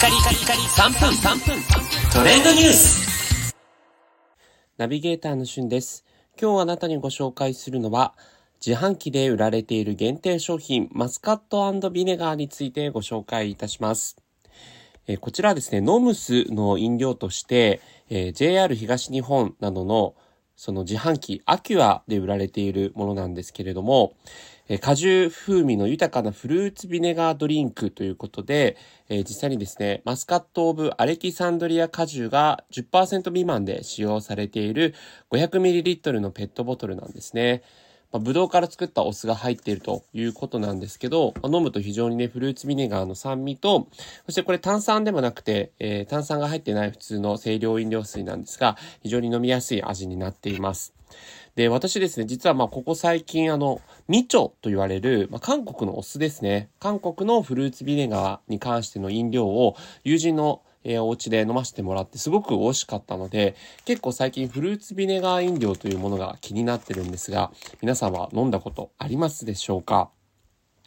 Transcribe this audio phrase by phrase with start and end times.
[0.00, 1.62] カリカリカリ3分3分
[2.10, 3.54] トレンドニュース
[4.78, 6.06] ナビゲーターのしゅんです。
[6.40, 8.14] 今日あなたにご紹介するのは、
[8.64, 14.16] 自販機で売られている限定商品、マスカットビネガーについてご紹介いたします。
[15.06, 20.14] えこちらですね、ノムスの飲料として、えー JR 東日本などの
[20.60, 24.12] その自販機、アキュアで売られているものなんですけれども、
[24.68, 28.76] え果汁風味の豊かなフルーツビネガードリンクということで、
[29.08, 34.94] え実際にですね、マスカットオブアレキサンドリア果汁が10%未満で使用されている
[35.30, 37.62] 500ml のペットボトルなんですね。
[38.12, 43.88] まあ、ブドウから作ったお酢が入っているということなんですけど、まあ飲むと非常にね、フルーツビネガーの酸味と、
[44.26, 50.92] そしてこれ炭酸でもなくて、えー炭酸が入ってない普通の清涼飲料水なんですが、非常に飲みやすい味になっています。
[51.54, 56.68] で、私ですね、実はまあここ最近あの、ミチョと言われる、まあ、韓国のお酢ですね。
[56.80, 70.10] 韓国のフルーツビネガーに関しての飲料を友人のえーお家で飲ませてもらってすごく美味しかったので、結構最近フルーツビネガー飲料というものが気になってるんですが、皆さんは飲んだことありますでしょうか？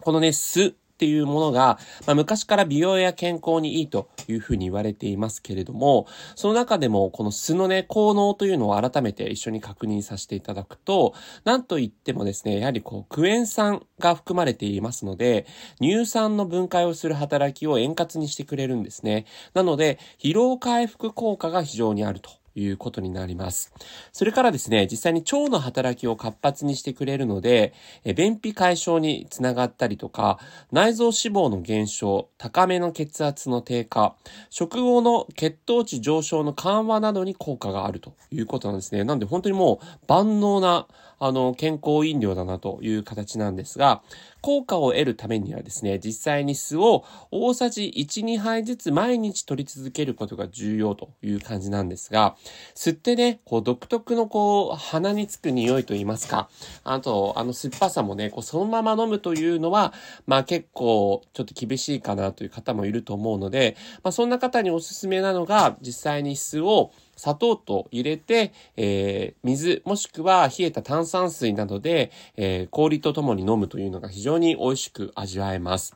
[0.00, 15.46] このね、酢っていうものが、まあ、昔から美容や健康にいいというふうに言われていますけれども、その中でもこの酢のね、効能というのを改めて一緒に確認させていただくと、なんといってもですね、やはりこう、クエン酸が含まれていますので、
[15.80, 19.24] 乳酸の分解をする働きを円滑にしてくれるんですね。
[19.54, 22.39] なので、疲労回復効果が非常にあると。
[22.54, 23.72] いうことになります。
[24.12, 27.72] それからですね、実際に腸の働きを活発にしてくれるので、
[28.04, 30.38] え便秘解消につながったりとか、
[30.72, 34.14] 内臓脂肪の減少、高めの血圧の低下、
[34.50, 39.04] 食後の血糖値上昇の緩和などに効果があるということなんですね。
[39.04, 40.86] なんで本当にもう万能な、
[41.20, 44.02] あの、健康飲料だなという形なんですが、
[44.40, 52.36] 効果を得るためにはですね、実際に酢を大さじ1、2杯ずつ毎日取り続けることが重要という感じなんですが、
[52.74, 56.48] 吸ってね、こう独特のこう鼻につく匂いと言いますか、
[56.84, 59.92] あと、あの酸っぱさもね、こうそのまま飲むというのは、
[60.26, 75.94] まあ結構ちょっと厳しいかなという方もいると思うので、まあそんな方におすすめなのが、実際に酢を砂糖と入れて、えー水もしくは冷えた炭酸水などで、えー氷とともに飲むというのが非常に美味しく味わえます。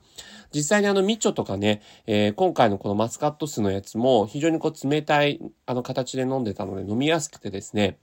[0.53, 7.99] 実際にあのミチョとかね、えー今回のこのマスカット酢のやつも非常にこう冷たいあの形で飲んでたので飲みやすくてですね、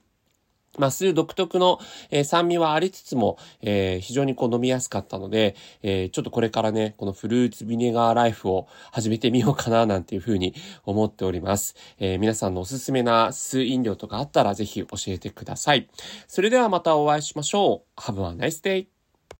[0.78, 1.78] まあ、酢独特の、
[2.10, 11.74] えー酸味はありつつも、えー非常にこう飲みやすかったので、えーちょっとこれからね、このフルーツビネガーライフを始めてみようかななんていうふうに思っております。
[11.98, 15.88] え皆さんのおすすめな酢飲料とかあったらぜひ教えてください。
[16.26, 18.00] それではまたお会いしましょう。
[18.00, 18.91] Have a nice day!